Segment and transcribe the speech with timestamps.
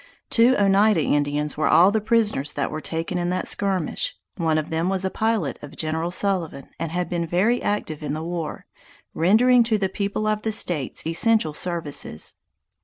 [0.31, 4.17] Two Oneida Indians were all the prisoners that were taken in that skirmish.
[4.35, 6.09] One of them was a pilot of Gen.
[6.09, 8.65] Sullivan, and had been very active in the war,
[9.13, 12.33] rendering to the people of the states essential services.